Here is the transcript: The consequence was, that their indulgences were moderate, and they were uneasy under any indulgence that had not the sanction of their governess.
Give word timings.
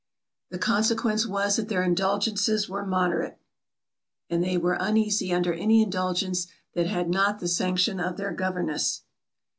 The 0.49 0.57
consequence 0.57 1.27
was, 1.27 1.57
that 1.57 1.69
their 1.69 1.83
indulgences 1.83 2.67
were 2.67 2.83
moderate, 2.83 3.37
and 4.31 4.43
they 4.43 4.57
were 4.57 4.75
uneasy 4.79 5.31
under 5.31 5.53
any 5.53 5.83
indulgence 5.83 6.47
that 6.73 6.87
had 6.87 7.07
not 7.07 7.37
the 7.37 7.47
sanction 7.47 7.99
of 7.99 8.17
their 8.17 8.31
governess. 8.33 9.03